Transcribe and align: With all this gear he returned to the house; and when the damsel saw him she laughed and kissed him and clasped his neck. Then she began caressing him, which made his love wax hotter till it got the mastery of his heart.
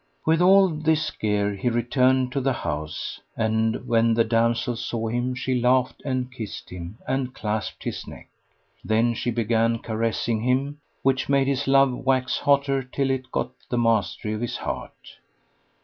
With 0.25 0.41
all 0.41 0.67
this 0.69 1.11
gear 1.11 1.53
he 1.53 1.69
returned 1.69 2.31
to 2.31 2.41
the 2.41 2.53
house; 2.53 3.19
and 3.37 3.87
when 3.87 4.15
the 4.15 4.23
damsel 4.23 4.75
saw 4.75 5.09
him 5.09 5.35
she 5.35 5.61
laughed 5.61 6.01
and 6.03 6.31
kissed 6.31 6.71
him 6.71 6.97
and 7.07 7.35
clasped 7.35 7.83
his 7.83 8.07
neck. 8.07 8.27
Then 8.83 9.13
she 9.13 9.29
began 9.29 9.77
caressing 9.77 10.41
him, 10.41 10.79
which 11.03 11.29
made 11.29 11.45
his 11.45 11.67
love 11.67 11.93
wax 11.93 12.39
hotter 12.39 12.81
till 12.81 13.11
it 13.11 13.29
got 13.31 13.51
the 13.69 13.77
mastery 13.77 14.33
of 14.33 14.41
his 14.41 14.57
heart. 14.57 15.19